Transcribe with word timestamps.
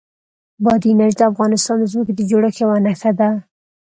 بادي 0.63 0.89
انرژي 0.91 1.17
د 1.19 1.21
افغانستان 1.31 1.75
د 1.79 1.85
ځمکې 1.91 2.13
د 2.15 2.21
جوړښت 2.29 2.57
یوه 2.63 2.77
نښه 2.85 3.11
ده. 3.19 3.29